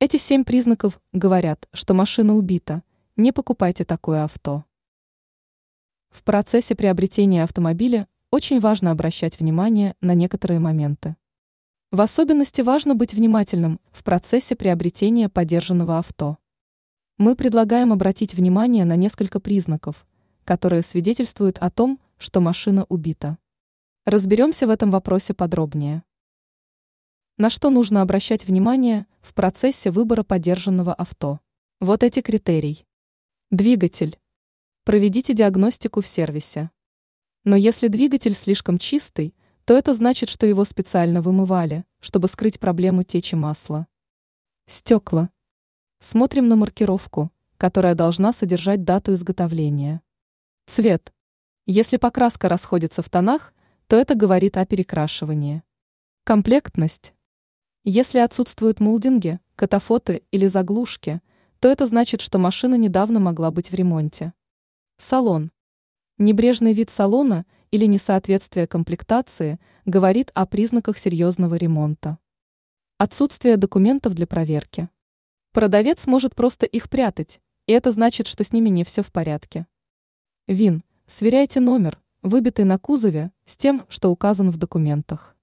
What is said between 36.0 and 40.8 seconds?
в сервисе. Но если двигатель слишком чистый, то это значит, что его